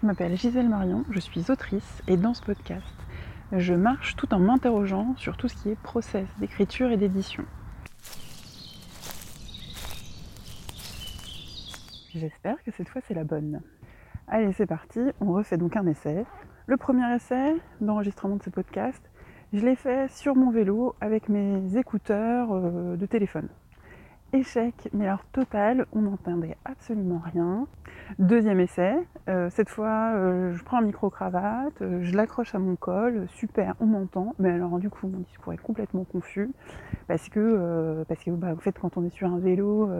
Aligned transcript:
Je 0.00 0.04
m'appelle 0.04 0.36
Gisèle 0.36 0.68
Marion, 0.68 1.04
je 1.08 1.18
suis 1.18 1.50
autrice 1.50 2.02
et 2.06 2.18
dans 2.18 2.34
ce 2.34 2.42
podcast, 2.42 2.94
je 3.50 3.72
marche 3.72 4.14
tout 4.14 4.34
en 4.34 4.38
m'interrogeant 4.38 5.14
sur 5.16 5.38
tout 5.38 5.48
ce 5.48 5.54
qui 5.54 5.70
est 5.70 5.80
process 5.80 6.28
d'écriture 6.38 6.90
et 6.90 6.98
d'édition. 6.98 7.46
J'espère 12.14 12.62
que 12.62 12.70
cette 12.72 12.90
fois 12.90 13.00
c'est 13.08 13.14
la 13.14 13.24
bonne. 13.24 13.62
Allez, 14.28 14.52
c'est 14.52 14.66
parti, 14.66 15.00
on 15.20 15.32
refait 15.32 15.56
donc 15.56 15.76
un 15.76 15.86
essai. 15.86 16.26
Le 16.66 16.76
premier 16.76 17.14
essai 17.14 17.56
d'enregistrement 17.80 18.36
de 18.36 18.42
ce 18.42 18.50
podcast, 18.50 19.02
je 19.54 19.64
l'ai 19.64 19.76
fait 19.76 20.10
sur 20.10 20.36
mon 20.36 20.50
vélo 20.50 20.94
avec 21.00 21.30
mes 21.30 21.78
écouteurs 21.78 22.52
euh, 22.52 22.96
de 22.96 23.06
téléphone 23.06 23.48
échec, 24.36 24.88
mais 24.92 25.06
alors 25.06 25.24
total, 25.32 25.86
on 25.92 26.02
n'entendait 26.02 26.56
absolument 26.64 27.20
rien. 27.32 27.66
Deuxième 28.18 28.60
essai, 28.60 28.94
euh, 29.28 29.48
cette 29.50 29.68
fois 29.68 30.12
euh, 30.14 30.52
je 30.52 30.62
prends 30.62 30.78
un 30.78 30.82
micro-cravate, 30.82 31.82
euh, 31.82 32.00
je 32.02 32.14
l'accroche 32.16 32.54
à 32.54 32.58
mon 32.58 32.76
col, 32.76 33.26
super, 33.28 33.74
on 33.80 33.86
m'entend, 33.86 34.34
mais 34.38 34.50
alors 34.50 34.78
du 34.78 34.90
coup 34.90 35.08
mon 35.08 35.18
discours 35.18 35.52
est 35.52 35.60
complètement 35.60 36.04
confus 36.04 36.50
parce 37.08 37.28
que, 37.28 38.04
parce 38.08 38.22
que 38.22 38.30
bah, 38.30 38.52
en 38.52 38.60
fait 38.60 38.78
quand 38.78 38.96
on 38.96 39.04
est 39.04 39.10
sur 39.10 39.28
un 39.28 39.38
vélo, 39.38 39.90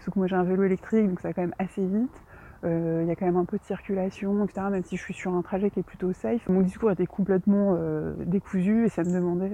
sauf 0.00 0.14
que 0.14 0.18
moi 0.18 0.26
j'ai 0.26 0.36
un 0.36 0.44
vélo 0.44 0.64
électrique 0.64 1.08
donc 1.08 1.20
ça 1.20 1.28
va 1.28 1.34
quand 1.34 1.42
même 1.42 1.54
assez 1.58 1.84
vite, 1.86 2.22
il 2.64 3.06
y 3.06 3.10
a 3.10 3.16
quand 3.16 3.26
même 3.26 3.36
un 3.36 3.44
peu 3.44 3.58
de 3.58 3.64
circulation, 3.64 4.44
etc. 4.44 4.66
Même 4.70 4.84
si 4.84 4.96
je 4.96 5.02
suis 5.02 5.14
sur 5.14 5.34
un 5.34 5.42
trajet 5.42 5.70
qui 5.70 5.80
est 5.80 5.84
plutôt 5.84 6.12
safe, 6.12 6.48
mon 6.48 6.62
discours 6.62 6.90
était 6.90 7.06
complètement 7.06 7.76
décousu 8.18 8.86
et 8.86 8.88
ça 8.88 9.04
me 9.04 9.12
demandait 9.12 9.52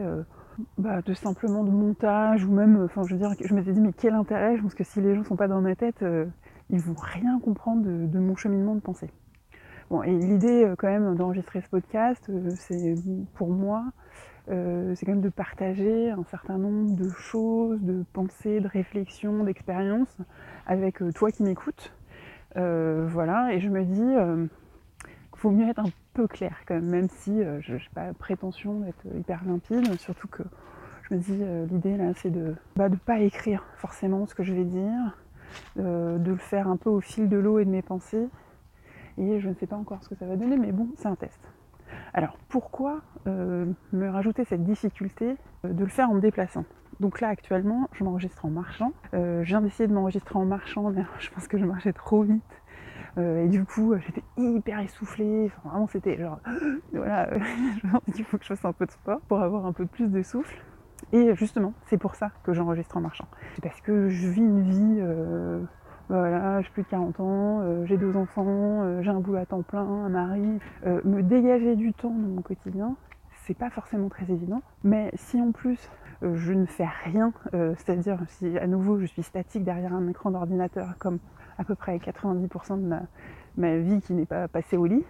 bah, 0.76 1.02
de 1.02 1.14
simplement 1.14 1.62
de 1.62 1.70
montage 1.70 2.44
ou 2.44 2.52
même, 2.52 2.82
enfin 2.84 3.02
je 3.06 3.14
veux 3.14 3.18
dire, 3.18 3.30
je 3.40 3.54
m'étais 3.54 3.72
dit 3.72 3.80
mais 3.80 3.92
quel 3.92 4.14
intérêt, 4.14 4.56
je 4.56 4.62
pense 4.62 4.74
que 4.74 4.84
si 4.84 5.00
les 5.00 5.14
gens 5.14 5.22
sont 5.22 5.36
pas 5.36 5.48
dans 5.48 5.60
ma 5.60 5.76
tête, 5.76 6.02
euh, 6.02 6.26
ils 6.70 6.80
vont 6.80 6.96
rien 6.98 7.38
comprendre 7.38 7.82
de, 7.84 8.18
mon 8.18 8.34
cheminement 8.34 8.74
de 8.74 8.80
pensée. 8.80 9.10
Bon, 9.88 10.02
et 10.02 10.12
l'idée 10.12 10.64
euh, 10.64 10.74
quand 10.76 10.88
même 10.88 11.14
d'enregistrer 11.14 11.60
ce 11.60 11.68
podcast, 11.68 12.28
euh, 12.28 12.50
c'est 12.56 12.94
pour 13.34 13.48
moi, 13.48 13.84
c'est 14.48 15.04
quand 15.04 15.12
même 15.12 15.20
de 15.20 15.28
partager 15.28 16.10
un 16.10 16.24
certain 16.24 16.56
nombre 16.56 16.96
de 16.96 17.10
choses, 17.10 17.82
de 17.82 18.02
pensées, 18.15 18.60
de 18.60 18.66
réflexions, 18.66 19.45
d'expériences 19.45 20.16
avec 20.66 21.02
toi 21.15 21.30
qui 21.30 21.43
m'écoutes. 21.43 21.93
voilà, 22.54 23.52
et 23.52 23.60
je 23.60 23.68
me 23.68 23.84
dis 23.84 24.00
qu'il 24.00 25.38
faut 25.38 25.50
mieux 25.50 25.68
être 25.68 25.80
un 25.80 25.90
clair 26.27 26.57
quand 26.66 26.74
même, 26.74 26.87
même 26.87 27.09
si 27.09 27.43
euh, 27.43 27.61
je 27.61 27.74
n'ai 27.74 27.80
pas 27.95 28.13
prétention 28.15 28.80
d'être 28.80 29.07
hyper 29.16 29.45
limpide, 29.45 29.99
surtout 29.99 30.29
que 30.29 30.43
je 31.02 31.15
me 31.15 31.21
dis 31.21 31.38
euh, 31.41 31.66
l'idée 31.66 31.97
là 31.97 32.13
c'est 32.15 32.30
de 32.30 32.41
ne 32.41 32.55
bah, 32.77 32.88
de 32.88 32.97
pas 32.97 33.21
écrire 33.21 33.65
forcément 33.77 34.27
ce 34.27 34.35
que 34.35 34.43
je 34.43 34.52
vais 34.52 34.65
dire, 34.65 35.19
euh, 35.79 36.19
de 36.19 36.33
le 36.33 36.37
faire 36.37 36.69
un 36.69 36.77
peu 36.77 36.91
au 36.91 37.01
fil 37.01 37.29
de 37.29 37.37
l'eau 37.37 37.59
et 37.59 37.65
de 37.65 37.71
mes 37.71 37.83
pensées, 37.83 38.29
et 39.16 39.41
je 39.41 39.49
ne 39.49 39.55
sais 39.55 39.66
pas 39.66 39.77
encore 39.77 40.02
ce 40.02 40.09
que 40.09 40.15
ça 40.15 40.27
va 40.27 40.37
donner, 40.37 40.57
mais 40.57 40.73
bon, 40.73 40.89
c'est 40.96 41.09
un 41.09 41.16
test. 41.16 41.41
Alors 42.13 42.37
pourquoi 42.49 43.01
me 43.27 44.09
rajouter 44.09 44.45
cette 44.45 44.63
difficulté 44.63 45.37
de 45.65 45.85
le 45.85 45.91
faire 45.91 46.11
en 46.11 46.15
me 46.15 46.21
déplaçant? 46.21 46.65
Donc 47.01 47.21
là 47.21 47.29
actuellement 47.29 47.89
je 47.93 48.05
m'enregistre 48.05 48.45
en 48.45 48.51
marchant. 48.51 48.93
je 49.13 49.45
viens 49.45 49.63
d'essayer 49.63 49.87
de 49.87 49.95
m'enregistrer 49.95 50.37
en 50.37 50.45
marchant 50.45 50.91
mais 50.91 51.05
je 51.19 51.30
pense 51.30 51.49
que 51.49 51.57
je 51.57 51.65
marchais 51.65 51.93
trop 51.95 52.23
vite 52.23 52.43
euh, 53.16 53.45
et 53.45 53.48
du 53.48 53.64
coup, 53.64 53.95
j'étais 53.98 54.23
hyper 54.37 54.80
essoufflée. 54.80 55.46
Enfin, 55.46 55.70
vraiment, 55.70 55.87
c'était 55.87 56.18
genre, 56.18 56.40
voilà, 56.92 57.30
il 58.16 58.24
faut 58.24 58.38
que 58.38 58.45
je 58.45 58.48
fasse 58.48 58.65
un 58.65 58.73
peu 58.73 58.87
de 58.87 58.90
sport 58.90 59.20
pour 59.23 59.40
avoir 59.40 59.66
un 59.66 59.73
peu 59.73 59.87
plus 59.87 60.09
de 60.09 60.23
souffle. 60.23 60.62
Et 61.12 61.34
justement, 61.34 61.73
c'est 61.87 61.96
pour 61.96 62.16
ça 62.16 62.30
que 62.42 62.52
j'enregistre 62.52 62.96
en 62.96 63.00
marchant. 63.00 63.28
C'est 63.54 63.62
parce 63.62 63.80
que 63.80 64.09
je 64.09 64.28
vis 64.28 64.41
une 64.41 64.62
vie, 64.62 64.98
euh, 65.00 65.62
voilà, 66.09 66.60
j'ai 66.60 66.70
plus 66.70 66.82
de 66.82 66.88
40 66.88 67.20
ans, 67.20 67.60
euh, 67.62 67.87
j'ai 67.87 67.97
deux 67.97 68.16
enfants, 68.16 69.00
j'ai 69.00 69.10
un 69.10 69.20
boulot 69.20 69.38
à 69.38 69.47
temps 69.47 69.62
plein, 69.62 69.82
un 69.82 70.09
mari. 70.09 70.59
me 70.84 71.22
dégager 71.22 71.76
du 71.76 71.93
temps 71.93 72.10
dans 72.10 72.28
mon 72.28 72.43
quotidien, 72.43 72.97
c'est 73.47 73.56
pas 73.56 73.70
forcément 73.70 74.09
très 74.09 74.31
évident. 74.31 74.60
Mais 74.82 75.10
si 75.15 75.41
en 75.41 75.53
plus 75.53 75.88
je 76.20 76.53
ne 76.53 76.66
fais 76.66 76.88
rien, 77.04 77.33
c'est-à-dire 77.53 78.19
si 78.27 78.59
à 78.59 78.66
nouveau 78.66 78.99
je 78.99 79.06
suis 79.06 79.22
statique 79.22 79.62
derrière 79.62 79.94
un 79.94 80.09
écran 80.09 80.33
d'ordinateur 80.33 80.97
comme 80.99 81.21
à 81.59 81.65
peu 81.65 81.75
près 81.75 81.97
90% 81.99 82.81
de 82.81 82.97
ma, 83.57 83.77
vie 83.77 84.01
qui 84.01 84.15
n'est 84.15 84.27
pas 84.27 84.49
passée 84.49 84.77
au 84.77 84.87
lit. 84.87 85.05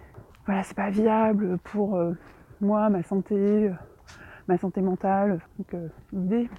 Voilà, 0.45 0.63
c'est 0.63 0.75
pas 0.75 0.89
viable 0.89 1.59
pour 1.59 1.95
euh, 1.95 2.13
moi, 2.59 2.89
ma 2.89 3.03
santé, 3.03 3.35
euh, 3.35 3.73
ma 4.47 4.57
santé 4.57 4.81
mentale. 4.81 5.39
Donc 5.57 5.73
euh, 5.75 5.87
l'idée, 6.11 6.49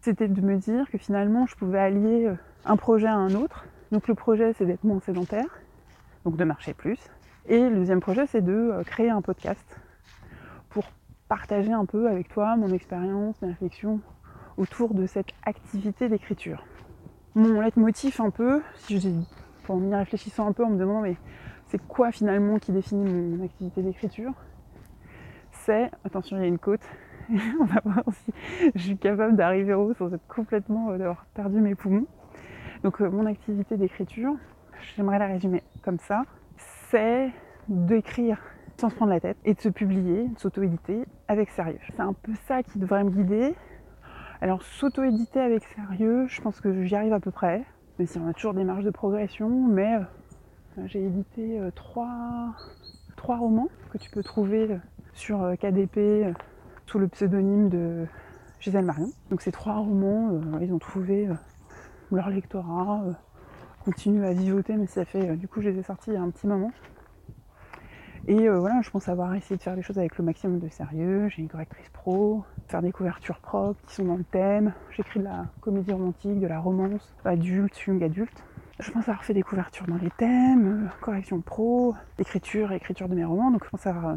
c'était 0.00 0.28
de 0.28 0.40
me 0.40 0.56
dire 0.56 0.90
que 0.90 0.98
finalement, 0.98 1.46
je 1.46 1.54
pouvais 1.54 1.78
allier 1.78 2.32
un 2.64 2.76
projet 2.76 3.06
à 3.06 3.14
un 3.14 3.34
autre. 3.34 3.66
Donc 3.92 4.08
le 4.08 4.14
projet, 4.14 4.54
c'est 4.54 4.64
d'être 4.64 4.84
moins 4.84 5.00
sédentaire, 5.00 5.60
donc 6.24 6.36
de 6.36 6.44
marcher 6.44 6.72
plus. 6.72 6.98
Et 7.46 7.68
le 7.68 7.76
deuxième 7.76 8.00
projet, 8.00 8.26
c'est 8.26 8.40
de 8.40 8.82
créer 8.86 9.10
un 9.10 9.20
podcast 9.20 9.78
pour 10.70 10.84
partager 11.28 11.72
un 11.72 11.84
peu 11.84 12.08
avec 12.08 12.28
toi 12.28 12.56
mon 12.56 12.72
expérience, 12.72 13.40
mes 13.42 13.48
réflexions 13.48 14.00
autour 14.56 14.94
de 14.94 15.06
cette 15.06 15.32
activité 15.44 16.08
d'écriture 16.08 16.64
mon 17.34 17.60
leitmotiv 17.60 18.20
un 18.20 18.30
peu, 18.30 18.62
si 18.76 19.00
je, 19.00 19.08
en 19.68 19.82
y 19.82 19.94
réfléchissant 19.94 20.46
un 20.46 20.52
peu, 20.52 20.64
en 20.64 20.70
me 20.70 20.78
demandant 20.78 21.00
mais 21.00 21.16
c'est 21.68 21.84
quoi 21.86 22.12
finalement 22.12 22.58
qui 22.58 22.72
définit 22.72 23.04
mon 23.04 23.44
activité 23.44 23.82
d'écriture? 23.82 24.32
C'est, 25.50 25.90
attention 26.04 26.36
il 26.36 26.40
y 26.40 26.44
a 26.44 26.48
une 26.48 26.58
côte, 26.58 26.82
on 27.60 27.64
va 27.64 27.80
voir 27.84 28.04
si 28.12 28.32
je 28.74 28.80
suis 28.80 28.96
capable 28.96 29.36
d'arriver 29.36 29.74
au 29.74 29.90
haut 29.90 29.94
sans 29.94 30.12
être 30.12 30.26
complètement 30.28 30.90
euh, 30.90 30.98
d'avoir 30.98 31.24
perdu 31.34 31.60
mes 31.60 31.74
poumons. 31.74 32.06
Donc 32.82 33.00
euh, 33.00 33.10
mon 33.10 33.26
activité 33.26 33.76
d'écriture, 33.76 34.34
j'aimerais 34.96 35.18
la 35.18 35.26
résumer 35.26 35.62
comme 35.82 35.98
ça, 35.98 36.24
c'est 36.90 37.30
d'écrire 37.68 38.38
sans 38.76 38.90
se 38.90 38.94
prendre 38.94 39.12
la 39.12 39.20
tête 39.20 39.38
et 39.44 39.54
de 39.54 39.60
se 39.60 39.68
publier, 39.68 40.28
de 40.28 40.38
s'auto-éditer 40.38 41.04
avec 41.28 41.50
sérieux. 41.50 41.78
C'est 41.86 42.00
un 42.00 42.12
peu 42.12 42.32
ça 42.46 42.62
qui 42.62 42.78
devrait 42.78 43.04
me 43.04 43.10
guider, 43.10 43.54
alors 44.44 44.62
s'auto-éditer 44.62 45.40
avec 45.40 45.64
sérieux, 45.74 46.26
je 46.28 46.42
pense 46.42 46.60
que 46.60 46.84
j'y 46.84 46.94
arrive 46.94 47.14
à 47.14 47.18
peu 47.18 47.30
près, 47.30 47.64
mais 47.98 48.04
si 48.04 48.18
on 48.18 48.28
a 48.28 48.34
toujours 48.34 48.52
des 48.52 48.64
marges 48.64 48.84
de 48.84 48.90
progression, 48.90 49.48
mais 49.48 49.94
euh, 49.96 50.82
j'ai 50.84 51.02
édité 51.02 51.58
euh, 51.58 51.70
trois, 51.70 52.54
romans 53.26 53.70
que 53.90 53.96
tu 53.96 54.10
peux 54.10 54.22
trouver 54.22 54.70
euh, 54.70 54.76
sur 55.14 55.50
KDP 55.58 56.26
sous 56.84 56.98
le 56.98 57.08
pseudonyme 57.08 57.70
de 57.70 58.04
Gisèle 58.60 58.84
Marion. 58.84 59.08
Donc 59.30 59.40
ces 59.40 59.50
trois 59.50 59.76
romans, 59.76 60.38
ils 60.60 60.74
ont 60.74 60.78
trouvé 60.78 61.26
leur 62.12 62.28
lectorat, 62.28 63.02
continuent 63.86 64.26
à 64.26 64.34
vivoter, 64.34 64.76
mais 64.76 64.86
ça 64.86 65.06
fait, 65.06 65.38
du 65.38 65.48
coup 65.48 65.62
je 65.62 65.70
les 65.70 65.78
ai 65.78 65.82
sortis 65.82 66.10
il 66.10 66.14
y 66.14 66.18
a 66.18 66.22
un 66.22 66.28
petit 66.28 66.46
moment. 66.46 66.70
Et 68.26 68.48
euh, 68.48 68.58
voilà, 68.58 68.80
je 68.80 68.88
pense 68.88 69.08
avoir 69.08 69.34
essayé 69.34 69.58
de 69.58 69.62
faire 69.62 69.76
les 69.76 69.82
choses 69.82 69.98
avec 69.98 70.16
le 70.16 70.24
maximum 70.24 70.58
de 70.58 70.68
sérieux. 70.68 71.28
J'ai 71.28 71.42
une 71.42 71.48
correctrice 71.48 71.88
pro, 71.90 72.42
faire 72.68 72.80
des 72.80 72.90
couvertures 72.90 73.38
propres 73.38 73.78
qui 73.86 73.94
sont 73.96 74.04
dans 74.04 74.16
le 74.16 74.24
thème. 74.24 74.72
J'écris 74.92 75.20
de 75.20 75.24
la 75.24 75.46
comédie 75.60 75.92
romantique, 75.92 76.40
de 76.40 76.46
la 76.46 76.58
romance, 76.58 77.14
adulte, 77.26 77.78
young 77.86 78.02
adulte. 78.02 78.42
Je 78.80 78.90
pense 78.90 79.08
avoir 79.08 79.24
fait 79.24 79.34
des 79.34 79.42
couvertures 79.42 79.86
dans 79.86 79.98
les 79.98 80.10
thèmes, 80.10 80.86
euh, 80.86 80.88
correction 81.02 81.40
pro, 81.42 81.94
écriture 82.18 82.72
écriture 82.72 83.08
de 83.08 83.14
mes 83.14 83.24
romans. 83.24 83.50
Donc 83.50 83.64
je 83.64 83.68
pense 83.68 83.86
avoir 83.86 84.06
euh, 84.06 84.16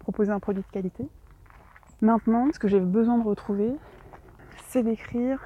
proposé 0.00 0.32
un 0.32 0.40
produit 0.40 0.62
de 0.62 0.72
qualité. 0.72 1.06
Maintenant, 2.00 2.48
ce 2.52 2.58
que 2.58 2.66
j'ai 2.66 2.80
besoin 2.80 3.18
de 3.18 3.24
retrouver, 3.24 3.70
c'est 4.66 4.82
d'écrire 4.82 5.40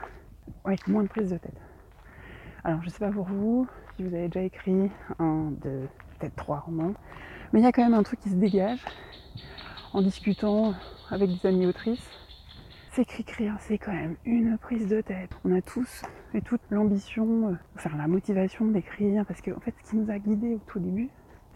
avec 0.65 0.89
moins 0.89 1.03
de 1.03 1.09
prise 1.09 1.31
de 1.31 1.37
tête. 1.37 1.61
Alors 2.65 2.83
je 2.83 2.89
sais 2.89 3.01
pas 3.01 3.11
pour 3.11 3.27
vous, 3.27 3.67
si 3.95 4.03
vous 4.03 4.15
avez 4.15 4.29
déjà 4.29 4.43
écrit 4.43 4.91
un, 5.19 5.51
deux, 5.63 5.89
peut-être 6.19 6.37
trois 6.37 6.61
romans. 6.61 6.95
Mais 7.53 7.61
il 7.61 7.63
y 7.65 7.67
a 7.67 7.73
quand 7.73 7.83
même 7.83 7.95
un 7.95 8.03
truc 8.03 8.21
qui 8.21 8.29
se 8.29 8.35
dégage 8.35 8.85
en 9.93 10.03
discutant 10.03 10.75
avec 11.11 11.31
des 11.31 11.49
amis 11.49 11.67
autrices. 11.67 12.07
C'est 12.93 13.05
qu'écrire, 13.05 13.57
c'est 13.61 13.79
quand 13.79 13.93
même 13.93 14.17
une 14.25 14.59
prise 14.59 14.89
de 14.89 15.01
tête. 15.01 15.31
On 15.45 15.57
a 15.57 15.63
tous 15.63 16.03
et 16.35 16.43
toute 16.43 16.61
l'ambition, 16.71 17.49
euh, 17.49 17.53
enfin 17.77 17.91
la 17.97 18.09
motivation 18.09 18.67
d'écrire, 18.67 19.25
parce 19.25 19.41
que 19.41 19.51
en 19.53 19.61
fait, 19.61 19.75
ce 19.83 19.91
qui 19.91 19.97
nous 19.97 20.11
a 20.11 20.19
guidés 20.19 20.55
au 20.57 20.61
tout 20.67 20.79
début, 20.79 21.09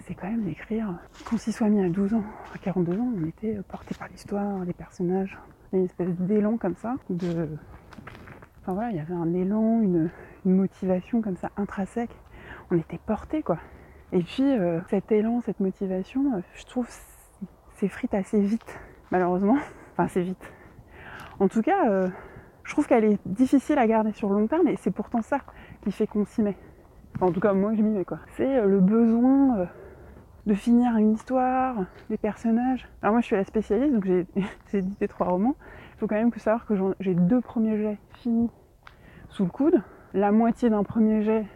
c'est 0.06 0.14
quand 0.14 0.28
même 0.28 0.44
d'écrire. 0.44 0.98
Qu'on 1.28 1.36
s'y 1.36 1.52
soit 1.52 1.68
mis 1.68 1.84
à 1.84 1.88
12 1.88 2.14
ans, 2.14 2.24
à 2.54 2.58
42 2.58 2.98
ans, 2.98 3.12
on 3.16 3.26
était 3.26 3.58
porté 3.68 3.94
par 3.94 4.08
l'histoire, 4.08 4.64
les 4.64 4.72
personnages. 4.72 5.38
Une 5.72 5.84
espèce 5.84 6.14
d'élan 6.18 6.58
comme 6.58 6.76
ça. 6.76 6.94
Enfin 7.10 8.74
voilà, 8.74 8.90
il 8.90 8.96
y 8.96 9.00
avait 9.00 9.14
un 9.14 9.32
élan, 9.34 9.80
une, 9.82 10.10
une 10.44 10.56
motivation 10.56 11.22
comme 11.22 11.36
ça 11.36 11.50
intrinsèque. 11.56 12.14
On 12.70 12.76
était 12.76 12.98
porté 12.98 13.42
quoi. 13.42 13.58
Et 14.12 14.22
puis 14.22 14.44
euh, 14.44 14.80
cet 14.90 15.10
élan, 15.10 15.40
cette 15.40 15.60
motivation, 15.60 16.34
euh, 16.34 16.40
je 16.54 16.64
trouve 16.64 16.86
s'effrite 17.76 18.12
assez 18.14 18.40
vite, 18.40 18.78
malheureusement. 19.10 19.56
Enfin, 19.92 20.04
assez 20.04 20.22
vite. 20.22 20.52
En 21.40 21.48
tout 21.48 21.62
cas, 21.62 21.88
euh, 21.88 22.08
je 22.62 22.72
trouve 22.72 22.86
qu'elle 22.86 23.04
est 23.04 23.18
difficile 23.26 23.78
à 23.78 23.86
garder 23.86 24.12
sur 24.12 24.28
le 24.28 24.38
long 24.38 24.46
terme 24.46 24.68
et 24.68 24.76
c'est 24.76 24.90
pourtant 24.90 25.22
ça 25.22 25.38
qui 25.82 25.90
fait 25.92 26.06
qu'on 26.06 26.26
s'y 26.26 26.42
met. 26.42 26.56
en 27.20 27.32
tout 27.32 27.40
cas, 27.40 27.54
moi 27.54 27.72
je 27.74 27.82
m'y 27.82 27.90
mets 27.90 28.04
quoi. 28.04 28.18
C'est 28.36 28.64
le 28.64 28.80
besoin 28.80 29.66
de 30.46 30.54
finir 30.54 30.96
une 30.96 31.12
histoire, 31.12 31.76
des 32.10 32.18
personnages. 32.18 32.86
Alors 33.00 33.14
moi 33.14 33.20
je 33.22 33.26
suis 33.26 33.36
la 33.36 33.44
spécialiste, 33.44 33.94
donc 33.94 34.04
j'ai 34.04 34.26
édité 34.74 35.08
trois 35.08 35.28
romans. 35.28 35.56
Il 35.94 35.98
faut 35.98 36.06
quand 36.06 36.16
même 36.16 36.30
que 36.30 36.40
savoir 36.40 36.66
que 36.66 36.74
j'ai 37.00 37.14
deux 37.14 37.40
premiers 37.40 37.78
jets 37.78 37.98
finis 38.16 38.50
sous 39.30 39.44
le 39.44 39.50
coude. 39.50 39.82
La 40.14 40.32
moitié 40.32 40.68
d'un 40.68 40.84
premier 40.84 41.22
jet 41.22 41.46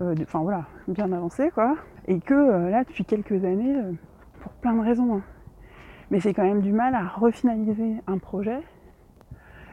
enfin 0.00 0.40
voilà, 0.40 0.64
bien 0.86 1.12
avancé 1.12 1.50
quoi. 1.50 1.76
Et 2.06 2.20
que 2.20 2.34
euh, 2.34 2.70
là, 2.70 2.84
depuis 2.84 3.04
quelques 3.04 3.44
années, 3.44 3.76
euh, 3.76 3.92
pour 4.40 4.52
plein 4.52 4.74
de 4.74 4.80
raisons, 4.80 5.16
hein, 5.16 5.22
mais 6.10 6.20
j'ai 6.20 6.32
quand 6.32 6.44
même 6.44 6.62
du 6.62 6.72
mal 6.72 6.94
à 6.94 7.06
refinaliser 7.06 7.96
un 8.06 8.18
projet 8.18 8.60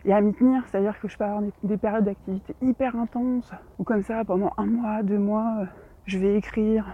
et 0.03 0.13
à 0.13 0.21
m'y 0.21 0.33
tenir. 0.33 0.63
C'est-à-dire 0.67 0.99
que 0.99 1.07
je 1.07 1.17
peux 1.17 1.23
avoir 1.23 1.41
des, 1.63 1.77
périodes 1.77 2.05
d'activité 2.05 2.55
hyper 2.61 2.95
intenses, 2.95 3.51
ou 3.79 3.83
comme 3.83 4.03
ça, 4.03 4.23
pendant 4.25 4.51
un 4.57 4.65
mois, 4.65 5.03
deux 5.03 5.17
mois, 5.17 5.57
euh, 5.61 5.65
je 6.05 6.17
vais 6.17 6.35
écrire 6.35 6.85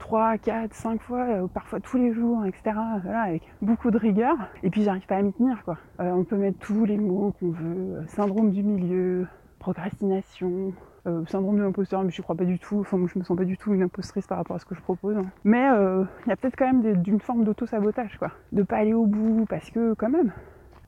3, 0.00 0.38
4, 0.38 0.74
5 0.74 1.00
fois, 1.02 1.24
euh, 1.28 1.46
parfois 1.46 1.78
tous 1.78 1.98
les 1.98 2.12
jours, 2.12 2.44
etc. 2.44 2.76
Voilà, 3.04 3.20
avec 3.20 3.42
beaucoup 3.62 3.90
de 3.90 3.98
rigueur. 3.98 4.36
Et 4.64 4.70
puis 4.70 4.82
j'arrive 4.82 5.06
pas 5.06 5.16
à 5.16 5.22
m'y 5.22 5.32
tenir, 5.32 5.62
quoi. 5.64 5.78
Euh, 6.00 6.10
on 6.10 6.24
peut 6.24 6.36
mettre 6.36 6.58
tous 6.58 6.84
les 6.84 6.96
mots 6.96 7.32
qu'on 7.38 7.50
veut. 7.50 7.96
Euh, 7.96 8.06
syndrome 8.08 8.50
du 8.50 8.64
milieu, 8.64 9.28
procrastination, 9.60 10.72
syndrome 11.26 11.56
de 11.56 11.62
l'imposteur, 11.62 12.02
mais 12.02 12.10
je 12.10 12.22
crois 12.22 12.34
pas 12.34 12.44
du 12.44 12.58
tout. 12.58 12.80
Enfin, 12.80 12.98
je 13.06 13.18
me 13.18 13.24
sens 13.24 13.36
pas 13.36 13.44
du 13.44 13.56
tout 13.56 13.72
une 13.74 13.82
impostrice 13.82 14.26
par 14.26 14.38
rapport 14.38 14.56
à 14.56 14.58
ce 14.58 14.64
que 14.64 14.74
je 14.74 14.80
propose. 14.80 15.16
Hein. 15.16 15.26
Mais 15.44 15.66
il 15.66 16.28
y 16.28 16.32
a 16.32 16.36
peut-être 16.36 16.56
quand 16.56 16.72
même 16.72 16.96
d'une 17.02 17.20
forme 17.20 17.44
d'auto-sabotage, 17.44 18.18
quoi. 18.18 18.32
De 18.52 18.62
pas 18.62 18.76
aller 18.76 18.94
au 18.94 19.06
bout, 19.06 19.46
parce 19.48 19.70
que 19.70 19.94
quand 19.94 20.10
même, 20.10 20.32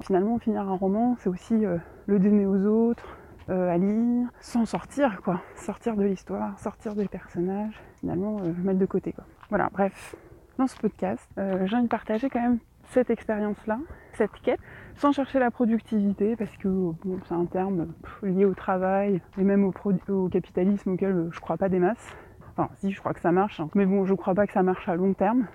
finalement, 0.03 0.39
finir 0.39 0.63
un 0.63 0.77
roman, 0.77 1.17
c'est 1.19 1.29
aussi 1.29 1.65
le 2.07 2.19
donner 2.19 2.47
aux 2.47 2.67
autres, 2.67 3.17
euh, 3.51 3.69
à 3.69 3.77
lire, 3.77 4.29
sans 4.41 4.65
sortir, 4.67 5.21
quoi. 5.23 5.41
Sortir 5.57 5.97
de 5.97 6.05
l'histoire, 6.05 6.59
sortir 6.59 6.95
des 6.95 7.09
personnages, 7.09 7.81
finalement, 7.99 8.39
euh, 8.41 8.53
mettre 8.63 8.79
de 8.79 8.87
côté, 8.87 9.13
quoi. 9.13 9.25
Voilà, 9.49 9.69
bref. 9.73 10.15
Dans 10.59 10.67
ce 10.67 10.77
podcast, 10.77 11.29
euh, 11.39 11.67
j'ai 11.67 11.75
envie 11.75 11.85
de 11.85 11.89
partager 11.89 12.31
quand 12.31 12.41
même 12.41 12.59
cette 12.93 13.11
expérience-là, 13.11 13.79
cette 14.13 14.33
quête, 14.43 14.61
sans 14.97 15.13
chercher 15.13 15.39
la 15.39 15.51
productivité, 15.51 16.37
parce 16.37 16.55
que 16.59 16.69
bon, 16.69 17.19
c'est 17.27 17.35
un 17.35 17.47
terme 17.47 17.89
lié 18.23 18.45
au 18.45 18.55
travail 18.55 19.21
et 19.39 19.43
même 19.43 19.65
au, 19.65 20.29
capitalisme 20.29 20.93
auquel 20.93 21.29
je 21.31 21.41
crois 21.41 21.57
pas 21.57 21.69
des 21.69 21.79
masses. 21.79 22.15
Enfin, 22.51 22.69
si, 22.77 22.91
je 22.91 23.01
crois 23.01 23.15
que 23.15 23.21
ça 23.21 23.33
marche, 23.33 23.61
hein. 23.61 23.71
mais 23.75 23.87
bon, 23.87 24.05
je 24.05 24.13
crois 24.15 24.35
pas 24.35 24.47
que 24.47 24.53
ça 24.53 24.63
marche 24.63 24.87
à 24.89 24.95
long 24.95 25.15
terme. 25.15 25.47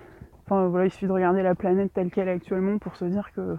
Enfin, 0.46 0.66
voilà, 0.66 0.86
il 0.86 0.90
suffit 0.90 1.06
de 1.06 1.12
regarder 1.12 1.42
la 1.42 1.54
planète 1.54 1.92
telle 1.92 2.10
qu'elle 2.10 2.26
est 2.26 2.32
actuellement 2.32 2.78
pour 2.78 2.96
se 2.96 3.04
dire 3.04 3.30
que 3.32 3.56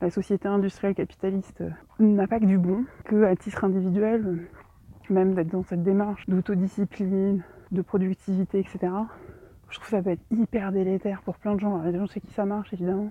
la 0.00 0.10
société 0.10 0.48
industrielle 0.48 0.94
capitaliste 0.94 1.60
euh, 1.60 1.70
n'a 1.98 2.26
pas 2.26 2.40
que 2.40 2.46
du 2.46 2.56
bon, 2.56 2.84
que 3.04 3.24
à 3.24 3.36
titre 3.36 3.64
individuel, 3.64 4.24
euh, 4.24 4.36
même 5.10 5.34
d'être 5.34 5.50
dans 5.50 5.62
cette 5.62 5.82
démarche 5.82 6.26
d'autodiscipline, 6.26 7.42
de 7.70 7.82
productivité, 7.82 8.60
etc. 8.60 8.92
Je 9.74 9.80
trouve 9.80 9.90
que 9.90 9.96
ça 9.96 10.02
peut 10.04 10.10
être 10.10 10.22
hyper 10.30 10.70
délétère 10.70 11.20
pour 11.22 11.36
plein 11.36 11.56
de 11.56 11.58
gens. 11.58 11.82
des 11.82 11.98
gens 11.98 12.06
chez 12.06 12.20
qui 12.20 12.32
ça 12.32 12.44
marche, 12.44 12.72
évidemment. 12.72 13.10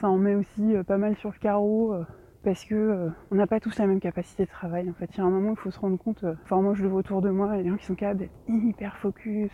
Ça 0.00 0.08
en 0.08 0.18
met 0.18 0.34
aussi 0.34 0.74
euh, 0.74 0.82
pas 0.82 0.98
mal 0.98 1.14
sur 1.14 1.30
le 1.30 1.38
carreau 1.38 1.94
parce 2.42 2.64
que 2.64 3.10
on 3.30 3.36
n'a 3.36 3.46
pas 3.46 3.60
tous 3.60 3.78
la 3.78 3.86
même 3.86 4.00
capacité 4.00 4.44
de 4.44 4.50
travail. 4.50 4.90
En 4.90 4.94
fait, 4.94 5.08
il 5.14 5.18
y 5.18 5.20
a 5.20 5.24
un 5.24 5.30
moment 5.30 5.50
où 5.50 5.52
il 5.52 5.58
faut 5.58 5.70
se 5.70 5.78
rendre 5.78 5.96
compte. 5.96 6.24
enfin, 6.42 6.60
moi, 6.60 6.74
je 6.74 6.82
le 6.82 6.88
vois 6.88 6.98
autour 6.98 7.22
de 7.22 7.30
moi. 7.30 7.50
Il 7.52 7.58
y 7.58 7.60
a 7.60 7.62
des 7.62 7.68
gens 7.68 7.76
qui 7.76 7.86
sont 7.86 7.94
capables 7.94 8.18
d'être 8.18 8.34
hyper 8.48 8.96
focus, 8.96 9.52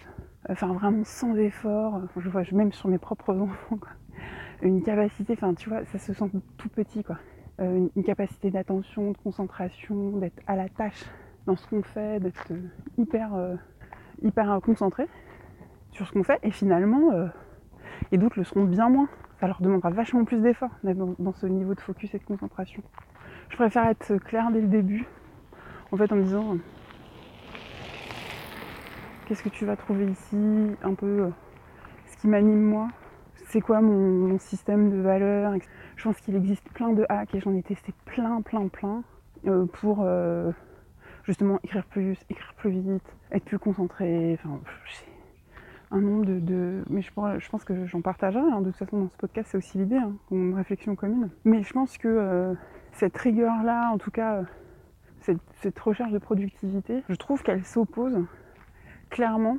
enfin 0.49 0.73
vraiment 0.73 1.05
sans 1.05 1.37
effort. 1.37 2.01
je 2.17 2.29
vois 2.31 2.43
même 2.53 2.73
sur 2.73 2.89
mes 2.89 2.99
propres 2.99 3.35
enfants. 3.39 3.79
Une 4.63 4.83
capacité, 4.83 5.35
enfin 5.35 5.53
tu 5.53 5.69
vois, 5.69 5.85
ça 5.85 5.99
se 5.99 6.15
sent 6.15 6.31
tout 6.57 6.71
petit 6.71 7.05
quoi. 7.05 7.19
Euh, 7.61 7.87
une, 7.95 8.03
capacité 8.03 8.51
d'attention, 8.51 9.13
de 9.13 9.17
concentration, 9.19 10.17
d'être 10.19 10.43
à 10.49 10.57
la 10.57 10.69
tâche 10.69 11.05
dans 11.47 11.55
ce 11.55 11.65
qu'on 11.69 11.85
fait, 11.85 12.19
d'être 12.19 12.51
euh, 12.51 12.59
hyper, 12.99 13.33
euh, 13.35 13.55
hyper 14.23 14.59
concentré 14.61 15.07
sur 15.95 16.07
ce 16.07 16.13
qu'on 16.13 16.23
fait. 16.23 16.39
Et 16.43 16.51
finalement, 16.51 17.11
et 18.13 18.19
d'autres 18.19 18.39
le 18.39 18.45
seront 18.45 18.65
bien 18.65 18.89
moins. 18.89 19.09
Ça 19.41 19.47
leur 19.47 19.61
demandera 19.61 19.91
vachement 19.91 20.25
plus 20.25 20.41
d'efforts 20.41 20.71
d'être 20.85 20.99
dans, 21.19 21.33
ce 21.33 21.47
niveau 21.47 21.75
de 21.75 21.81
focus 21.81 22.15
et 22.15 22.19
de 22.19 22.25
concentration. 22.25 22.83
Je 23.51 23.57
préfère 23.57 23.87
être 23.87 24.17
clair 24.17 24.51
dès 24.53 24.61
le 24.61 24.69
début, 24.69 25.07
en 25.93 25.97
fait 25.97 26.13
en 26.13 26.17
disant 26.17 26.57
qu'est-ce 29.27 29.43
que 29.43 29.49
tu 29.49 29.65
vas 29.65 29.77
trouver 29.77 30.07
ici, 30.07 30.77
un 30.83 30.95
peu 30.95 31.31
ce 32.07 32.17
qui 32.19 32.29
m'anime 32.29 32.63
moi, 32.63 32.89
c'est 33.49 33.61
quoi 33.61 33.81
mon, 33.81 34.39
système 34.39 34.91
de 34.91 35.01
valeurs. 35.01 35.55
Je 35.97 36.05
pense 36.05 36.21
qu'il 36.21 36.37
existe 36.37 36.69
plein 36.71 36.93
de 36.93 37.05
hacks 37.09 37.35
et 37.35 37.41
j'en 37.41 37.55
ai 37.55 37.63
testé 37.63 37.93
plein, 38.05 38.41
plein, 38.43 38.69
plein 38.69 39.03
euh, 39.47 39.67
pour 39.67 39.99
euh, 40.03 40.51
justement 41.25 41.59
écrire 41.63 41.85
plus, 41.85 42.19
écrire 42.31 42.55
plus 42.55 42.71
vite, 42.71 43.17
être 43.31 43.45
plus 43.45 43.59
concentré. 43.59 44.39
Enfin, 44.41 44.61
un 45.95 46.01
nombre 46.01 46.25
de, 46.27 46.83
Mais 46.91 47.03
je, 47.03 47.13
pense 47.13 47.65
que 47.65 47.87
j'en 47.87 48.01
partagerai. 48.01 48.43
Hein. 48.43 48.61
De 48.61 48.71
toute 48.71 48.79
façon, 48.79 48.99
dans 48.99 49.11
ce 49.11 49.17
podcast, 49.17 49.49
c'est 49.51 49.59
aussi 49.59 49.79
l'idée, 49.79 49.97
hein, 49.97 50.13
une 50.31 50.55
réflexion 50.55 50.97
commune. 50.97 51.31
Mais 51.45 51.63
je 51.63 51.73
pense 51.73 51.99
que 51.99 52.09
euh, 52.09 52.55
cette 52.93 53.17
rigueur-là, 53.17 53.91
en 53.93 53.99
tout 53.99 54.11
cas, 54.11 54.43
cette, 55.21 55.41
cette 55.63 55.79
recherche 55.79 56.13
de 56.13 56.19
productivité, 56.19 57.03
je 57.09 57.15
trouve 57.15 57.43
qu'elle 57.43 57.65
s'oppose 57.65 58.19
clairement 59.11 59.59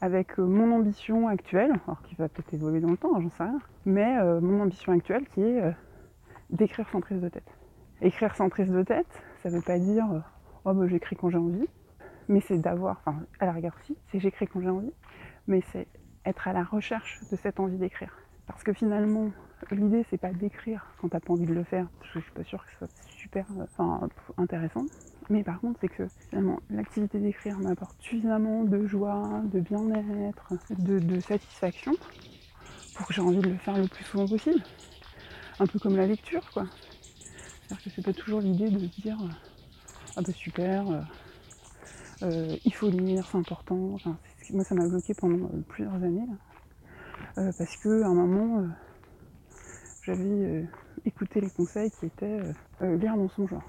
avec 0.00 0.38
euh, 0.38 0.44
mon 0.44 0.74
ambition 0.74 1.28
actuelle, 1.28 1.72
alors 1.86 2.02
qui 2.02 2.14
va 2.14 2.28
peut-être 2.28 2.52
évoluer 2.52 2.80
dans 2.80 2.90
le 2.90 2.96
temps, 2.96 3.14
hein, 3.14 3.20
j'en 3.22 3.30
sais 3.30 3.42
rien, 3.42 3.58
mais 3.86 4.18
euh, 4.18 4.40
mon 4.40 4.62
ambition 4.62 4.92
actuelle 4.92 5.26
qui 5.28 5.42
est 5.42 5.62
euh, 5.62 5.70
d'écrire 6.50 6.88
sans 6.90 7.00
prise 7.00 7.20
de 7.20 7.28
tête. 7.28 7.50
Écrire 8.02 8.34
sans 8.34 8.48
prise 8.48 8.70
de 8.70 8.82
tête, 8.82 9.06
ça 9.42 9.48
veut 9.48 9.62
pas 9.62 9.78
dire 9.78 10.04
oh 10.64 10.74
bah 10.74 10.86
j'écris 10.86 11.16
quand 11.16 11.30
j'ai 11.30 11.38
envie, 11.38 11.66
mais 12.28 12.40
c'est 12.40 12.58
d'avoir, 12.58 13.00
enfin 13.06 13.20
à 13.38 13.46
la 13.46 13.52
rigueur 13.52 13.74
aussi, 13.80 13.96
c'est 14.10 14.18
j'écris 14.18 14.46
quand 14.46 14.60
j'ai 14.60 14.68
envie, 14.68 14.92
mais 15.46 15.62
c'est 15.72 15.86
être 16.24 16.48
à 16.48 16.52
la 16.52 16.64
recherche 16.64 17.20
de 17.30 17.36
cette 17.36 17.60
envie 17.60 17.76
d'écrire. 17.76 18.16
Parce 18.46 18.62
que 18.62 18.72
finalement, 18.72 19.30
l'idée 19.70 20.04
c'est 20.10 20.18
pas 20.18 20.32
d'écrire 20.32 20.86
quand 21.00 21.08
t'as 21.08 21.20
pas 21.20 21.32
envie 21.32 21.46
de 21.46 21.54
le 21.54 21.64
faire, 21.64 21.86
parce 22.00 22.12
que 22.12 22.20
je 22.20 22.24
suis 22.24 22.32
pas 22.32 22.44
sûre 22.44 22.64
que 22.64 22.70
ce 22.72 22.78
soit 22.78 22.88
super 23.08 23.46
enfin, 23.60 24.08
intéressant, 24.36 24.86
mais 25.30 25.42
par 25.42 25.60
contre, 25.60 25.78
c'est 25.80 25.88
que 25.88 26.06
finalement, 26.28 26.60
l'activité 26.70 27.18
d'écrire 27.18 27.58
m'apporte 27.58 27.96
suffisamment 28.00 28.64
de 28.64 28.86
joie, 28.86 29.42
de 29.44 29.60
bien-être, 29.60 30.52
de, 30.70 31.20
satisfaction 31.20 31.92
pour 32.94 33.06
que 33.06 33.14
j'ai 33.14 33.22
envie 33.22 33.38
de 33.38 33.48
le 33.48 33.56
faire 33.56 33.78
le 33.78 33.88
plus 33.88 34.04
souvent 34.04 34.28
possible. 34.28 34.62
Un 35.58 35.66
peu 35.66 35.78
comme 35.78 35.96
la 35.96 36.06
lecture, 36.06 36.50
quoi. 36.52 36.64
C'est-à-dire 37.62 37.84
que 37.84 37.90
c'est 37.90 38.04
pas 38.04 38.12
toujours 38.12 38.40
l'idée 38.40 38.70
de 38.70 38.78
dire 38.78 39.16
Ah 40.16 40.20
bah 40.20 40.32
super, 40.32 41.06
euh, 42.22 42.26
euh, 42.52 42.56
il 42.64 42.74
faut 42.74 42.88
lire, 42.88 43.26
c'est 43.30 43.38
important. 43.38 43.96
moi, 44.50 44.64
ça 44.64 44.74
m'a 44.74 44.88
bloqué 44.88 45.14
pendant 45.14 45.46
euh, 45.46 45.60
plusieurs 45.68 45.94
années. 45.94 46.26
parce 47.34 47.76
que 47.76 48.02
à 48.02 48.08
un 48.08 48.14
moment, 48.14 48.66
j'avais 50.02 50.66
écouté 51.04 51.40
les 51.40 51.50
conseils 51.50 51.90
qui 51.90 52.06
étaient 52.06 52.40
lire 52.80 53.16
dans 53.16 53.28
son 53.28 53.46
genre 53.46 53.62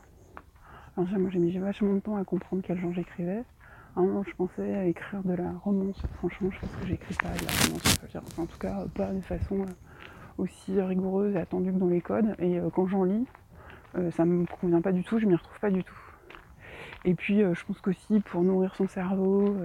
moi 0.98 1.30
j'ai 1.30 1.40
mis 1.40 1.58
vachement 1.58 1.94
de 1.94 2.00
temps 2.00 2.16
à 2.16 2.24
comprendre 2.24 2.62
quel 2.66 2.80
genre 2.80 2.94
j'écrivais. 2.94 3.44
À 3.96 4.00
un 4.00 4.04
moment 4.04 4.24
je 4.24 4.34
pensais 4.36 4.76
à 4.76 4.86
écrire 4.86 5.24
de 5.24 5.34
la 5.34 5.52
romance, 5.64 6.02
franchement 6.18 6.50
je 6.52 6.60
pense 6.60 6.70
que 6.82 6.88
j'écris 6.88 7.16
pas 7.16 7.30
de 7.30 7.46
la 7.46 7.52
romance, 7.52 8.38
en 8.38 8.46
tout 8.46 8.58
cas 8.58 8.86
pas 8.94 9.12
de 9.12 9.22
façon 9.22 9.62
euh, 9.62 9.66
aussi 10.38 10.80
rigoureuse 10.82 11.36
et 11.36 11.40
attendue 11.40 11.72
que 11.72 11.78
dans 11.78 11.88
les 11.88 12.02
codes. 12.02 12.36
Et 12.40 12.60
euh, 12.60 12.70
quand 12.70 12.88
j'en 12.88 13.04
lis, 13.04 13.26
euh, 13.98 14.12
ça 14.12 14.26
me 14.26 14.46
convient 14.46 14.82
pas 14.82 14.92
du 14.92 15.04
tout, 15.04 15.20
je 15.20 15.26
m'y 15.26 15.36
retrouve 15.36 15.60
pas 15.60 15.72
du 15.72 15.84
tout. 15.84 15.94
Et 17.06 17.14
puis 17.14 17.40
je 17.40 17.66
pense 17.66 17.80
qu'aussi 17.80 18.20
pour 18.20 18.42
nourrir 18.44 18.76
son 18.76 18.88
cerveau, 18.88 19.56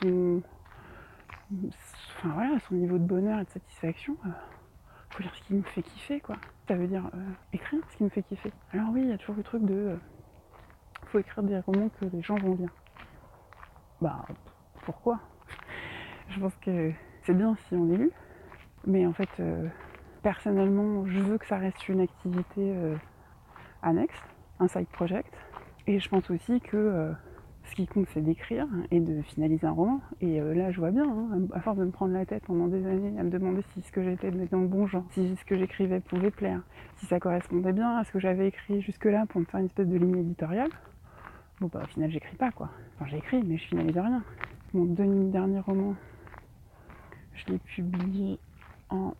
son, 0.00 0.42
enfin, 2.18 2.28
voilà, 2.34 2.58
son 2.68 2.74
niveau 2.74 2.98
de 2.98 3.04
bonheur 3.04 3.40
et 3.40 3.44
de 3.44 3.50
satisfaction, 3.50 4.16
faut 5.10 5.22
lire 5.22 5.34
ce 5.34 5.42
qui 5.42 5.54
me 5.54 5.62
fait 5.62 5.82
kiffer 5.82 6.20
quoi. 6.20 6.36
Ça 6.68 6.74
veut 6.74 6.88
dire 6.88 7.08
écrire 7.52 7.80
ce 7.88 7.96
qui 7.96 8.04
me 8.04 8.08
fait 8.08 8.22
kiffer. 8.24 8.52
Alors 8.72 8.88
oui, 8.90 9.02
il 9.02 9.08
y 9.08 9.12
a 9.12 9.18
toujours 9.18 9.36
le 9.36 9.42
truc 9.44 9.64
de 9.64 9.96
écrire 11.18 11.42
des 11.44 11.58
romans 11.60 11.88
que 12.00 12.06
les 12.06 12.22
gens 12.22 12.36
vont 12.36 12.54
lire. 12.54 12.70
Bah, 14.00 14.24
pourquoi? 14.84 15.20
Je 16.28 16.40
pense 16.40 16.54
que 16.56 16.92
c'est 17.22 17.34
bien 17.34 17.56
si 17.68 17.74
on 17.74 17.92
est 17.92 17.96
lu, 17.96 18.10
mais 18.86 19.06
en 19.06 19.12
fait, 19.12 19.28
euh, 19.40 19.68
personnellement, 20.22 21.06
je 21.06 21.20
veux 21.20 21.38
que 21.38 21.46
ça 21.46 21.58
reste 21.58 21.88
une 21.88 22.00
activité 22.00 22.60
euh, 22.60 22.96
annexe, 23.82 24.18
un 24.58 24.68
side 24.68 24.88
project, 24.88 25.32
et 25.86 26.00
je 26.00 26.08
pense 26.08 26.30
aussi 26.30 26.60
que 26.60 26.76
euh, 26.76 27.12
ce 27.64 27.74
qui 27.76 27.86
compte, 27.86 28.06
c'est 28.12 28.20
d'écrire 28.20 28.66
et 28.90 29.00
de 29.00 29.22
finaliser 29.22 29.66
un 29.66 29.72
roman. 29.72 30.00
Et 30.20 30.38
là, 30.40 30.70
je 30.70 30.78
vois 30.78 30.90
bien, 30.90 31.04
hein, 31.04 31.40
à 31.52 31.60
force 31.60 31.78
de 31.78 31.84
me 31.84 31.90
prendre 31.90 32.12
la 32.12 32.26
tête 32.26 32.44
pendant 32.44 32.68
des 32.68 32.86
années, 32.86 33.18
à 33.18 33.22
me 33.22 33.30
demander 33.30 33.62
si 33.72 33.82
ce 33.82 33.90
que 33.90 34.02
j'étais 34.02 34.30
dans 34.30 34.60
le 34.60 34.66
bon 34.66 34.86
genre, 34.86 35.04
si 35.12 35.34
ce 35.36 35.44
que 35.44 35.56
j'écrivais 35.56 36.00
pouvait 36.00 36.30
plaire, 36.30 36.60
si 36.96 37.06
ça 37.06 37.18
correspondait 37.20 37.72
bien 37.72 37.96
à 37.96 38.04
ce 38.04 38.12
que 38.12 38.18
j'avais 38.18 38.48
écrit 38.48 38.82
jusque-là 38.82 39.24
pour 39.28 39.40
me 39.40 39.46
faire 39.46 39.60
une 39.60 39.66
espèce 39.66 39.88
de 39.88 39.96
ligne 39.96 40.18
éditoriale, 40.18 40.70
Bon, 41.60 41.70
bah, 41.72 41.82
au 41.84 41.86
final, 41.86 42.10
j'écris 42.10 42.36
pas, 42.36 42.50
quoi. 42.50 42.68
Enfin, 42.96 43.08
j'écris, 43.08 43.42
mais 43.44 43.56
je 43.56 43.64
finalise 43.64 43.96
rien. 43.96 44.24
Mon 44.72 44.86
dernier 44.86 45.60
roman, 45.60 45.94
je 47.34 47.52
l'ai 47.52 47.58
publié 47.58 48.40
en, 48.90 49.14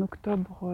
octobre 0.00 0.72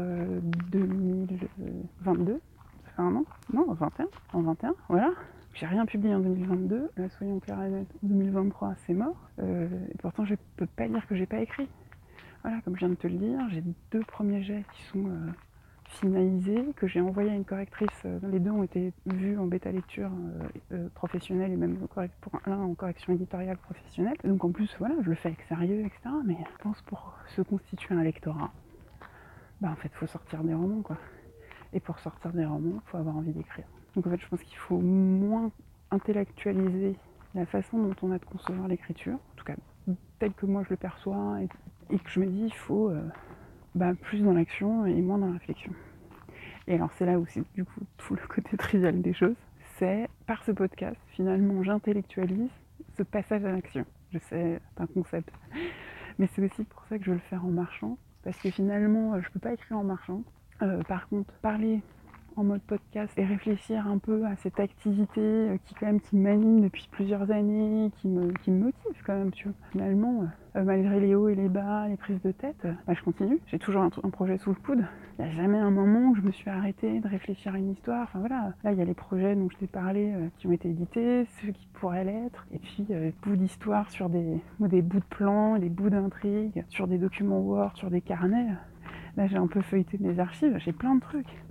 2022. 0.70 2.32
Euh, 2.32 2.38
Ça 2.84 2.90
fait 2.94 3.02
un 3.02 3.16
an 3.16 3.24
Non, 3.52 3.70
en 3.70 3.74
21. 3.74 4.06
En 4.34 4.42
21, 4.42 4.74
voilà. 4.88 5.10
J'ai 5.54 5.66
rien 5.66 5.86
publié 5.86 6.14
en 6.14 6.20
2022. 6.20 6.90
Là, 6.96 7.08
soyons 7.08 7.40
clairs 7.40 7.62
et 7.62 7.70
nets, 7.70 7.88
2023, 8.02 8.74
c'est 8.86 8.94
mort. 8.94 9.16
Euh, 9.40 9.66
et 9.90 9.96
pourtant, 9.98 10.24
je 10.24 10.34
peux 10.56 10.66
pas 10.66 10.86
dire 10.86 11.06
que 11.06 11.16
j'ai 11.16 11.26
pas 11.26 11.40
écrit. 11.40 11.68
Voilà, 12.42 12.60
comme 12.60 12.74
je 12.74 12.80
viens 12.80 12.90
de 12.90 12.94
te 12.94 13.06
le 13.06 13.16
dire, 13.16 13.40
j'ai 13.50 13.64
deux 13.90 14.04
premiers 14.04 14.42
jets 14.42 14.64
qui 14.72 14.82
sont 14.84 15.06
euh, 15.06 15.30
finalisé, 15.86 16.64
que 16.76 16.86
j'ai 16.86 17.00
envoyé 17.00 17.30
à 17.30 17.34
une 17.34 17.44
correctrice. 17.44 17.88
Euh, 18.04 18.20
les 18.30 18.38
deux 18.38 18.50
ont 18.50 18.62
été 18.62 18.92
vus 19.06 19.38
en 19.38 19.46
bêta 19.46 19.72
lecture 19.72 20.10
professionnelle 20.94 21.52
et 21.52 21.56
même 21.56 21.76
pour 22.20 22.40
l'un 22.46 22.58
en 22.58 22.74
correction 22.74 23.14
éditoriale 23.14 23.56
professionnelle. 23.56 24.16
Donc 24.24 24.44
en 24.44 24.52
plus, 24.52 24.72
voilà, 24.78 24.94
je 25.02 25.08
le 25.08 25.16
fais 25.16 25.30
avec 25.30 25.42
sérieux, 25.48 25.80
etc. 25.80 26.14
Mais 26.24 26.36
je 26.36 26.62
pense 26.62 26.80
pour 26.82 27.14
se 27.34 27.42
constituer 27.42 27.94
un 27.94 28.02
lectorat, 28.02 28.52
bah 29.60 29.70
en 29.72 29.76
fait, 29.76 29.88
il 29.92 29.96
faut 29.96 30.06
sortir 30.06 30.44
des 30.44 30.54
romans, 30.54 30.82
quoi. 30.82 30.98
Et 31.72 31.80
pour 31.80 31.98
sortir 31.98 32.32
des 32.32 32.44
romans, 32.44 32.80
il 32.84 32.90
faut 32.90 32.96
avoir 32.96 33.16
envie 33.16 33.32
d'écrire. 33.32 33.66
Donc 33.94 34.06
en 34.06 34.10
fait, 34.10 34.20
je 34.20 34.28
pense 34.28 34.42
qu'il 34.42 34.56
faut 34.56 34.78
moins 34.78 35.50
intellectualiser 35.90 36.96
la 37.34 37.46
façon 37.46 37.78
dont 37.78 37.94
on 38.02 38.12
a 38.12 38.18
de 38.18 38.24
concevoir 38.24 38.68
l'écriture, 38.68 39.14
en 39.14 39.36
tout 39.36 39.44
cas 39.44 39.54
tel 40.18 40.32
que 40.32 40.46
moi 40.46 40.62
je 40.64 40.70
le 40.70 40.76
perçois, 40.76 41.38
et, 41.42 41.98
que 41.98 42.10
je 42.10 42.20
me 42.20 42.26
dis 42.26 42.44
il 42.44 42.54
faut 42.54 42.90
euh, 42.90 43.02
bah, 43.74 43.94
plus 43.94 44.22
dans 44.22 44.32
l'action 44.32 44.86
et 44.86 45.00
moins 45.00 45.18
dans 45.18 45.26
la 45.26 45.34
réflexion. 45.34 45.72
Et 46.66 46.74
alors 46.74 46.90
c'est 46.98 47.06
là 47.06 47.18
où 47.18 47.26
c'est 47.26 47.44
du 47.54 47.64
coup 47.64 47.80
tout 47.96 48.14
le 48.14 48.26
côté 48.26 48.56
trivial 48.56 49.00
des 49.00 49.14
choses, 49.14 49.36
c'est 49.78 50.08
par 50.26 50.44
ce 50.44 50.52
podcast 50.52 50.98
finalement 51.08 51.62
j'intellectualise 51.62 52.50
ce 52.96 53.02
passage 53.02 53.44
à 53.44 53.52
l'action. 53.52 53.84
Je 54.12 54.18
sais, 54.18 54.60
c'est 54.74 54.82
un 54.82 54.86
concept, 54.86 55.32
mais 56.18 56.28
c'est 56.34 56.44
aussi 56.44 56.64
pour 56.64 56.84
ça 56.88 56.98
que 56.98 57.04
je 57.04 57.10
veux 57.10 57.16
le 57.16 57.22
faire 57.22 57.44
en 57.44 57.50
marchant, 57.50 57.98
parce 58.22 58.38
que 58.38 58.50
finalement 58.50 59.20
je 59.20 59.30
peux 59.30 59.40
pas 59.40 59.52
écrire 59.52 59.78
en 59.78 59.84
marchant. 59.84 60.22
Euh, 60.62 60.82
par 60.82 61.08
contre, 61.08 61.32
parler 61.40 61.80
en 62.36 62.44
mode 62.44 62.60
podcast 62.62 63.12
et 63.16 63.24
réfléchir 63.24 63.86
un 63.88 63.98
peu 63.98 64.24
à 64.24 64.36
cette 64.36 64.60
activité 64.60 65.20
euh, 65.20 65.56
qui 65.64 65.74
quand 65.74 65.86
même 65.86 66.00
qui 66.00 66.16
m'anime 66.16 66.60
depuis 66.60 66.88
plusieurs 66.90 67.30
années, 67.32 67.90
qui 68.00 68.08
me, 68.08 68.32
motive 68.48 69.02
quand 69.04 69.14
même, 69.14 69.32
tu 69.32 69.48
vois. 69.48 69.56
Finalement, 69.72 70.24
euh, 70.56 70.62
malgré 70.62 71.00
les 71.00 71.14
hauts 71.14 71.28
et 71.28 71.34
les 71.34 71.48
bas, 71.48 71.88
les 71.88 71.96
prises 71.96 72.22
de 72.22 72.30
tête, 72.30 72.66
bah, 72.86 72.94
je 72.94 73.02
continue. 73.02 73.40
J'ai 73.46 73.58
toujours 73.58 73.82
un, 73.82 74.10
projet 74.10 74.38
sous 74.38 74.50
le 74.50 74.56
coude. 74.56 74.84
Il 75.18 75.24
n'y 75.24 75.30
a 75.30 75.34
jamais 75.34 75.58
un 75.58 75.70
moment 75.70 76.10
où 76.10 76.14
je 76.14 76.22
me 76.22 76.30
suis 76.30 76.48
arrêtée 76.48 77.00
de 77.00 77.08
réfléchir 77.08 77.54
à 77.54 77.58
une 77.58 77.72
histoire. 77.72 78.04
Enfin 78.04 78.20
voilà, 78.20 78.52
là 78.62 78.72
il 78.72 78.78
y 78.78 78.82
a 78.82 78.84
les 78.84 78.94
projets 78.94 79.34
dont 79.34 79.48
je 79.50 79.56
t'ai 79.56 79.66
parlé 79.66 80.12
qui 80.38 80.46
ont 80.46 80.52
été 80.52 80.68
édités, 80.68 81.26
ceux 81.40 81.50
qui 81.50 81.66
pourraient 81.72 82.04
l'être, 82.04 82.46
et 82.52 82.58
puis 82.58 82.84
des 82.84 83.12
bouts 83.22 83.36
d'histoire 83.36 83.90
sur 83.90 84.08
des, 84.08 84.40
des 84.60 84.82
bouts 84.82 85.00
de 85.00 85.04
plans, 85.10 85.58
des 85.58 85.68
bouts 85.68 85.90
d'intrigues, 85.90 86.64
sur 86.68 86.86
des 86.86 86.98
documents 86.98 87.40
Word, 87.40 87.76
sur 87.76 87.90
des 87.90 88.00
carnets. 88.00 88.46
Là 89.18 89.26
j'ai 89.26 89.36
un 89.36 89.48
peu 89.48 89.60
feuilleté 89.62 89.98
mes 89.98 90.20
archives, 90.20 90.56
j'ai 90.58 90.72
plein 90.72 90.94
de 90.94 91.00
trucs. 91.00 91.42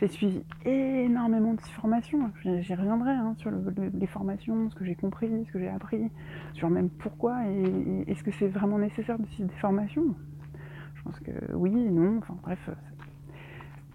J'ai 0.00 0.08
suivi 0.08 0.42
énormément 0.64 1.54
de 1.54 1.60
formations. 1.60 2.32
J'y 2.42 2.74
reviendrai 2.74 3.12
hein, 3.12 3.34
sur 3.36 3.52
les 3.94 4.06
formations, 4.08 4.68
ce 4.70 4.74
que 4.74 4.84
j'ai 4.84 4.96
compris, 4.96 5.30
ce 5.46 5.52
que 5.52 5.60
j'ai 5.60 5.68
appris, 5.68 6.10
sur 6.52 6.68
même 6.68 6.90
pourquoi 6.90 7.46
et, 7.46 8.10
est-ce 8.10 8.24
que 8.24 8.32
c'est 8.32 8.48
vraiment 8.48 8.80
nécessaire 8.80 9.20
de 9.20 9.26
suivre 9.26 9.48
des 9.48 9.54
formations. 9.60 10.16
Je 10.96 11.02
pense 11.04 11.20
que 11.20 11.30
oui 11.54 11.70
non. 11.70 12.18
Enfin 12.18 12.34
bref. 12.42 12.70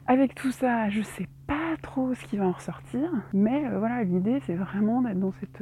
Avec 0.06 0.34
tout 0.34 0.52
ça, 0.52 0.88
je 0.88 1.02
sais 1.02 1.28
pas 1.48 1.76
trop 1.82 2.14
ce 2.14 2.24
qui 2.24 2.38
va 2.38 2.46
en 2.46 2.54
ressortir, 2.54 3.12
mais 3.34 3.66
euh, 3.66 3.78
voilà, 3.78 4.06
l'idée 4.06 4.40
c'est 4.46 4.56
vraiment 4.56 5.02
d'être 5.02 5.20
dans 5.20 5.34
cette 5.34 5.62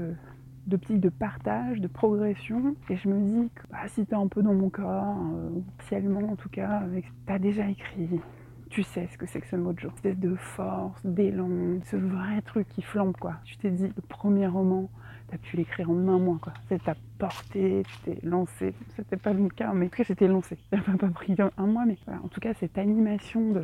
euh, 0.72 0.76
optique 0.76 1.00
de 1.00 1.10
partage, 1.10 1.80
de 1.80 1.88
progression. 1.88 2.76
Et 2.90 2.98
je 2.98 3.08
me 3.08 3.20
dis 3.22 3.50
que 3.54 3.62
bah, 3.72 3.88
si 3.88 4.06
t'es 4.06 4.16
un 4.16 4.28
peu 4.28 4.42
dans 4.42 4.54
mon 4.54 4.70
corps, 4.70 5.18
euh, 5.34 5.50
partiellement 5.78 6.32
en 6.32 6.36
tout 6.36 6.50
cas, 6.50 6.84
t'as 7.26 7.40
déjà 7.40 7.68
écrit, 7.68 8.22
tu 8.70 8.84
sais 8.84 9.08
ce 9.12 9.18
que 9.18 9.26
c'est 9.26 9.42
que 9.42 9.48
ce 9.48 9.56
mojo. 9.56 9.90
Espèce 9.96 10.18
de 10.18 10.36
force, 10.36 11.06
d'élan, 11.06 11.80
ce 11.86 11.96
vrai 11.96 12.42
truc 12.42 12.68
qui 12.70 12.82
flambe 12.82 13.16
quoi. 13.18 13.36
Tu 13.46 13.58
t'es 13.58 13.72
dit, 13.72 13.88
le 13.88 14.02
premier 14.08 14.48
roman, 14.48 14.90
t'as 15.28 15.38
pu 15.38 15.58
l'écrire 15.58 15.90
en 15.90 16.08
un 16.08 16.20
mois 16.20 16.40
quoi. 16.42 16.54
C'est 16.68 16.84
ta 16.84 16.96
portée, 17.18 17.84
tu 17.88 17.98
t'es 18.00 18.20
lancé. 18.24 18.74
C'était 18.96 19.18
pas 19.18 19.34
le 19.34 19.48
cas, 19.50 19.72
mais 19.74 19.86
en 19.86 19.90
tout 19.90 19.98
cas 19.98 20.04
j'étais 20.04 20.28
lancé. 20.28 20.58
Ça 20.72 20.78
m'a 20.88 20.98
pas 20.98 21.08
pris 21.08 21.36
un 21.40 21.68
mois, 21.68 21.86
mais. 21.86 21.98
En 22.24 22.28
tout 22.28 22.40
cas, 22.40 22.54
cette 22.54 22.78
animation 22.78 23.52
de, 23.52 23.64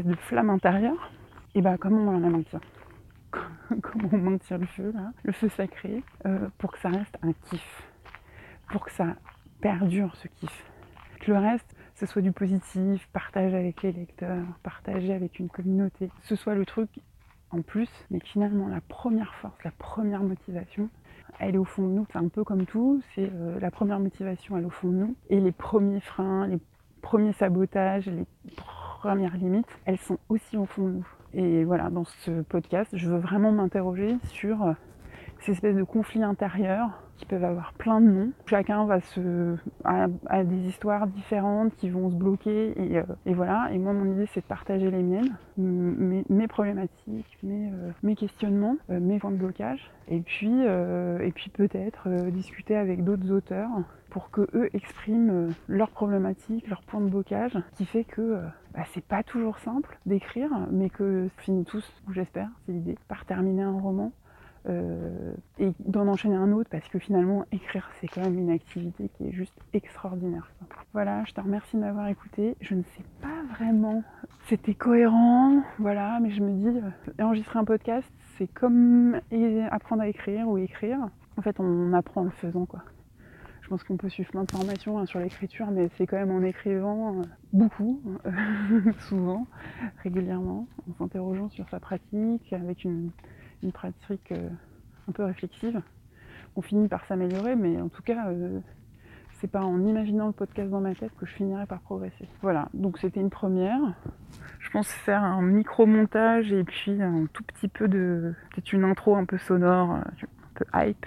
de 0.00 0.14
flamme 0.14 0.50
intérieure, 0.50 1.10
et 1.54 1.60
bah 1.60 1.76
comment 1.78 2.12
on 2.12 2.18
la 2.18 2.28
maintient 2.28 2.60
Comment 3.82 4.08
on 4.12 4.18
maintient 4.18 4.58
le 4.58 4.66
feu 4.66 4.92
là, 4.94 5.12
le 5.22 5.32
feu 5.32 5.48
sacré, 5.48 6.02
euh, 6.26 6.48
pour 6.58 6.72
que 6.72 6.78
ça 6.78 6.88
reste 6.88 7.16
un 7.22 7.32
kiff, 7.32 7.82
pour 8.70 8.84
que 8.84 8.92
ça 8.92 9.16
perdure 9.60 10.14
ce 10.16 10.28
kiff. 10.28 10.64
Que 11.20 11.30
le 11.30 11.38
reste, 11.38 11.76
ce 11.94 12.06
soit 12.06 12.22
du 12.22 12.32
positif, 12.32 13.08
partager 13.12 13.56
avec 13.56 13.82
les 13.82 13.92
lecteurs, 13.92 14.44
partager 14.62 15.12
avec 15.12 15.38
une 15.38 15.48
communauté, 15.48 16.10
ce 16.22 16.34
soit 16.34 16.54
le 16.54 16.66
truc 16.66 16.90
en 17.50 17.62
plus, 17.62 17.90
mais 18.10 18.18
finalement 18.24 18.68
la 18.68 18.80
première 18.80 19.34
force, 19.34 19.62
la 19.62 19.70
première 19.72 20.22
motivation, 20.22 20.88
elle 21.38 21.54
est 21.54 21.58
au 21.58 21.64
fond 21.64 21.86
de 21.86 21.92
nous. 21.92 22.06
C'est 22.12 22.18
un 22.18 22.28
peu 22.28 22.44
comme 22.44 22.66
tout, 22.66 23.02
c'est 23.14 23.30
euh, 23.32 23.58
la 23.60 23.70
première 23.70 24.00
motivation, 24.00 24.56
elle 24.56 24.64
est 24.64 24.66
au 24.66 24.70
fond 24.70 24.88
de 24.88 24.94
nous. 24.94 25.16
Et 25.30 25.40
les 25.40 25.52
premiers 25.52 26.00
freins, 26.00 26.46
les 26.46 26.58
premiers 27.00 27.32
sabotages, 27.32 28.06
les 28.06 28.26
premières 28.56 29.36
limites, 29.36 29.68
elles 29.84 29.98
sont 29.98 30.18
aussi 30.28 30.56
au 30.56 30.66
fond 30.66 30.86
de 30.86 30.92
nous. 30.92 31.08
Et 31.34 31.64
voilà, 31.64 31.88
dans 31.90 32.04
ce 32.04 32.42
podcast, 32.42 32.90
je 32.94 33.08
veux 33.08 33.18
vraiment 33.18 33.52
m'interroger 33.52 34.16
sur 34.24 34.62
euh, 34.62 34.72
ces 35.40 35.52
espèces 35.52 35.76
de 35.76 35.82
conflits 35.82 36.22
intérieurs 36.22 36.90
qui 37.16 37.24
peuvent 37.24 37.44
avoir 37.44 37.72
plein 37.74 38.00
de 38.00 38.06
noms. 38.06 38.32
Chacun 38.46 38.84
va 38.84 39.00
se 39.00 39.56
a, 39.84 40.44
des 40.44 40.68
histoires 40.68 41.06
différentes 41.06 41.74
qui 41.76 41.88
vont 41.88 42.10
se 42.10 42.16
bloquer 42.16 42.72
et, 42.76 42.98
euh, 42.98 43.02
et, 43.24 43.32
voilà. 43.32 43.70
Et 43.72 43.78
moi, 43.78 43.92
mon 43.92 44.12
idée, 44.12 44.26
c'est 44.34 44.40
de 44.40 44.46
partager 44.46 44.90
les 44.90 45.02
miennes, 45.02 45.34
mes, 45.56 46.48
problématiques, 46.48 47.38
mes, 47.42 47.70
euh, 47.72 48.14
questionnements, 48.14 48.76
mes 48.88 49.18
points 49.18 49.30
de 49.30 49.36
blocage. 49.36 49.90
Et 50.08 50.20
puis, 50.20 50.52
et 50.62 51.32
puis 51.34 51.50
peut-être 51.50 52.08
discuter 52.30 52.76
avec 52.76 53.04
d'autres 53.04 53.30
auteurs 53.30 53.70
pour 54.12 54.30
que 54.30 54.46
eux 54.54 54.68
expriment 54.74 55.54
leurs 55.68 55.90
problématiques, 55.90 56.68
leurs 56.68 56.82
points 56.82 57.00
de 57.00 57.08
blocage, 57.08 57.58
qui 57.76 57.86
fait 57.86 58.04
que 58.04 58.40
bah, 58.74 58.82
c'est 58.92 59.04
pas 59.04 59.22
toujours 59.22 59.58
simple 59.58 59.98
d'écrire, 60.04 60.50
mais 60.70 60.90
que 60.90 61.28
finit 61.38 61.64
tous, 61.64 61.90
j'espère, 62.12 62.48
c'est 62.66 62.72
l'idée, 62.72 62.98
par 63.08 63.24
terminer 63.24 63.62
un 63.62 63.72
roman 63.72 64.12
euh, 64.68 65.32
et 65.58 65.72
d'en 65.80 66.06
enchaîner 66.08 66.36
un 66.36 66.52
autre 66.52 66.70
parce 66.70 66.86
que 66.88 67.00
finalement 67.00 67.46
écrire 67.50 67.90
c'est 68.00 68.06
quand 68.06 68.20
même 68.20 68.38
une 68.38 68.50
activité 68.50 69.10
qui 69.16 69.28
est 69.28 69.32
juste 69.32 69.58
extraordinaire. 69.72 70.52
Voilà, 70.92 71.24
je 71.24 71.32
te 71.32 71.40
remercie 71.40 71.76
de 71.76 71.80
m'avoir 71.80 72.06
écouté. 72.08 72.54
Je 72.60 72.74
ne 72.74 72.82
sais 72.82 73.02
pas 73.22 73.42
vraiment, 73.56 74.04
c'était 74.48 74.74
cohérent, 74.74 75.62
voilà, 75.78 76.20
mais 76.20 76.30
je 76.30 76.42
me 76.42 76.52
dis, 76.52 76.78
euh, 76.78 77.24
enregistrer 77.24 77.58
un 77.58 77.64
podcast 77.64 78.08
c'est 78.38 78.46
comme 78.46 79.20
apprendre 79.70 80.02
à 80.02 80.08
écrire 80.08 80.48
ou 80.48 80.58
écrire. 80.58 80.98
En 81.36 81.42
fait, 81.42 81.60
on 81.60 81.92
apprend 81.92 82.22
en 82.22 82.24
le 82.24 82.30
faisant 82.30 82.66
quoi. 82.66 82.82
Je 83.72 83.78
pense 83.78 83.84
qu'on 83.84 83.96
peut 83.96 84.10
suivre 84.10 84.30
plein 84.30 84.44
de 84.44 84.50
formations 84.50 84.98
hein, 84.98 85.06
sur 85.06 85.18
l'écriture, 85.18 85.70
mais 85.70 85.88
c'est 85.96 86.06
quand 86.06 86.18
même 86.18 86.30
en 86.30 86.42
écrivant 86.42 87.16
euh, 87.16 87.22
beaucoup, 87.54 88.02
souvent, 89.08 89.46
régulièrement, 90.02 90.66
en 90.90 90.94
s'interrogeant 90.98 91.48
sur 91.48 91.66
sa 91.70 91.80
pratique, 91.80 92.52
avec 92.52 92.84
une, 92.84 93.08
une 93.62 93.72
pratique 93.72 94.30
euh, 94.32 94.50
un 95.08 95.12
peu 95.12 95.24
réflexive. 95.24 95.80
On 96.54 96.60
finit 96.60 96.86
par 96.86 97.06
s'améliorer, 97.06 97.56
mais 97.56 97.80
en 97.80 97.88
tout 97.88 98.02
cas, 98.02 98.28
euh, 98.28 98.60
c'est 99.40 99.50
pas 99.50 99.62
en 99.62 99.80
imaginant 99.86 100.26
le 100.26 100.34
podcast 100.34 100.68
dans 100.68 100.82
ma 100.82 100.94
tête 100.94 101.16
que 101.18 101.24
je 101.24 101.32
finirai 101.32 101.64
par 101.64 101.80
progresser. 101.80 102.28
Voilà, 102.42 102.68
donc 102.74 102.98
c'était 102.98 103.20
une 103.20 103.30
première. 103.30 103.80
Je 104.58 104.68
pense 104.68 104.88
faire 104.88 105.22
un 105.22 105.40
micro-montage 105.40 106.52
et 106.52 106.64
puis 106.64 107.00
un 107.00 107.24
tout 107.32 107.42
petit 107.44 107.68
peu 107.68 107.88
de. 107.88 108.34
Peut-être 108.50 108.70
une 108.74 108.84
intro 108.84 109.16
un 109.16 109.24
peu 109.24 109.38
sonore, 109.38 109.94
euh, 109.94 110.00
un 110.00 110.52
peu 110.56 110.64
hype. 110.74 111.06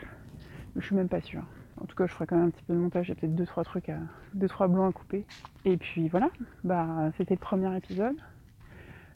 Je 0.77 0.83
suis 0.83 0.95
même 0.95 1.09
pas 1.09 1.21
sûre. 1.21 1.43
En 1.81 1.85
tout 1.85 1.95
cas, 1.95 2.07
je 2.07 2.13
ferai 2.13 2.25
quand 2.25 2.37
même 2.37 2.47
un 2.47 2.49
petit 2.49 2.63
peu 2.63 2.73
de 2.73 2.79
montage. 2.79 3.11
A 3.11 3.15
peut-être 3.15 3.35
deux 3.35 3.45
trois 3.45 3.63
trucs 3.63 3.89
à, 3.89 3.97
deux 4.33 4.47
trois 4.47 4.67
blancs 4.67 4.89
à 4.89 4.93
couper. 4.93 5.25
Et 5.65 5.77
puis 5.77 6.07
voilà, 6.07 6.29
bah 6.63 7.11
c'était 7.17 7.35
le 7.35 7.39
premier 7.39 7.75
épisode. 7.75 8.15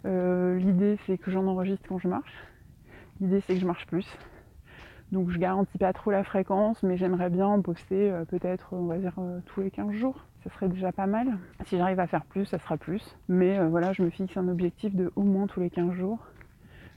L'idée 0.04 0.98
c'est 1.06 1.18
que 1.18 1.32
j'en 1.32 1.46
enregistre 1.48 1.86
quand 1.88 2.00
je 2.00 2.08
marche. 2.08 2.34
L'idée 3.22 3.42
c'est 3.42 3.54
que 3.54 3.60
je 3.60 3.66
marche 3.66 3.86
plus. 3.86 4.08
Donc 5.12 5.32
je 5.32 5.40
garantis 5.40 5.78
pas 5.78 5.92
trop 5.92 6.12
la 6.12 6.24
fréquence, 6.24 6.84
mais 6.84 6.96
j'aimerais 6.96 7.30
bien 7.30 7.48
en 7.48 7.62
poster 7.62 8.12
euh, 8.12 8.26
peut-être, 8.26 8.74
on 8.74 8.86
va 8.86 8.98
dire, 8.98 9.14
euh, 9.18 9.40
tous 9.48 9.62
les 9.62 9.72
15 9.72 9.92
jours. 9.94 10.26
Ça 10.44 10.52
serait 10.52 10.70
déjà 10.70 10.92
pas 10.92 11.08
mal. 11.08 11.38
Si 11.66 11.78
j'arrive 11.78 12.00
à 12.00 12.08
faire 12.08 12.26
plus, 12.26 12.46
ça 12.46 12.60
sera 12.60 12.78
plus. 12.78 13.18
Mais 13.28 13.58
euh, 13.58 13.68
voilà, 13.68 13.92
je 13.92 14.04
me 14.04 14.10
fixe 14.10 14.38
un 14.38 14.48
objectif 14.48 14.96
de 14.96 15.12
au 15.16 15.24
moins 15.24 15.48
tous 15.48 15.60
les 15.60 15.70
15 15.70 15.94
jours. 15.94 16.20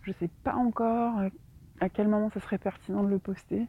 Je 0.03 0.13
sais 0.13 0.29
pas 0.45 0.55
encore 0.55 1.15
à 1.81 1.89
quel 1.89 2.09
moment 2.09 2.29
ça 2.31 2.41
serait 2.41 2.59
pertinent 2.59 3.03
de 3.03 3.09
le 3.09 3.19
poster 3.19 3.67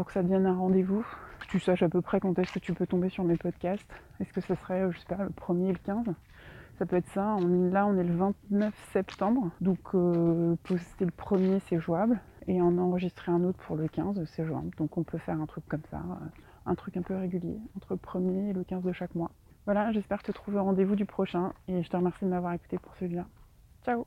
pour 0.00 0.06
que 0.06 0.14
ça 0.14 0.22
devienne 0.22 0.46
un 0.46 0.56
rendez-vous. 0.56 1.04
Tu 1.50 1.60
saches 1.60 1.82
à 1.82 1.90
peu 1.90 2.00
près 2.00 2.20
quand 2.20 2.38
est-ce 2.38 2.54
que 2.54 2.58
tu 2.58 2.72
peux 2.72 2.86
tomber 2.86 3.10
sur 3.10 3.22
mes 3.22 3.36
podcasts. 3.36 3.84
Est-ce 4.18 4.32
que 4.32 4.40
ça 4.40 4.56
serait, 4.56 4.90
je 4.90 4.98
sais 4.98 5.14
pas, 5.14 5.22
le 5.22 5.28
premier 5.28 5.68
et 5.68 5.72
le 5.72 5.78
15 5.78 6.14
ça 6.78 6.86
peut 6.86 6.96
être 6.96 7.08
ça. 7.08 7.36
là, 7.70 7.86
on 7.86 7.98
est 7.98 8.04
le 8.04 8.16
29 8.16 8.72
septembre. 8.94 9.50
Donc, 9.60 9.78
euh, 9.92 10.56
poster 10.62 11.04
le 11.04 11.10
premier, 11.10 11.60
c'est 11.68 11.78
jouable. 11.78 12.18
Et 12.46 12.62
en 12.62 12.78
enregistrer 12.78 13.30
un 13.30 13.44
autre 13.44 13.58
pour 13.58 13.76
le 13.76 13.88
15, 13.88 14.24
c'est 14.24 14.46
jouable. 14.46 14.70
Donc, 14.78 14.96
on 14.96 15.02
peut 15.02 15.18
faire 15.18 15.38
un 15.38 15.44
truc 15.44 15.68
comme 15.68 15.84
ça. 15.90 15.98
Euh, 15.98 16.26
un 16.64 16.74
truc 16.76 16.96
un 16.96 17.02
peu 17.02 17.14
régulier, 17.14 17.58
entre 17.76 17.92
le 17.92 17.98
premier 17.98 18.48
et 18.48 18.52
le 18.54 18.64
15 18.64 18.82
de 18.82 18.92
chaque 18.92 19.14
mois. 19.14 19.30
Voilà, 19.66 19.92
j'espère 19.92 20.22
te 20.22 20.32
trouver 20.32 20.56
au 20.60 20.64
rendez-vous 20.64 20.96
du 20.96 21.04
prochain. 21.04 21.52
Et 21.68 21.82
je 21.82 21.90
te 21.90 21.96
remercie 21.98 22.24
de 22.24 22.30
m'avoir 22.30 22.54
écouté 22.54 22.78
pour 22.78 22.96
celui-là. 22.96 23.26